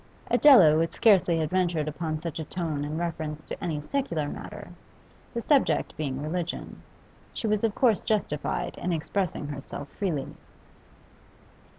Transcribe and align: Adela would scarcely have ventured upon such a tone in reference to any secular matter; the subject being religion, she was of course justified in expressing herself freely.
Adela 0.31 0.75
would 0.75 0.95
scarcely 0.95 1.37
have 1.37 1.51
ventured 1.51 1.87
upon 1.87 2.17
such 2.19 2.39
a 2.39 2.43
tone 2.43 2.83
in 2.83 2.97
reference 2.97 3.43
to 3.43 3.63
any 3.63 3.79
secular 3.81 4.27
matter; 4.27 4.69
the 5.35 5.43
subject 5.43 5.95
being 5.95 6.23
religion, 6.23 6.81
she 7.33 7.45
was 7.45 7.63
of 7.63 7.75
course 7.75 8.03
justified 8.03 8.79
in 8.79 8.91
expressing 8.91 9.49
herself 9.49 9.87
freely. 9.89 10.33